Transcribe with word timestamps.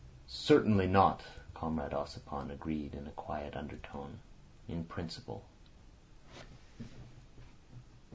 "Certainly 0.25 0.87
not," 0.87 1.21
Comrade 1.53 1.91
Ossipon 1.93 2.49
agreed 2.49 2.95
in 2.95 3.05
a 3.05 3.11
quiet 3.11 3.55
undertone. 3.55 4.17
"In 4.67 4.83
principle." 4.83 5.45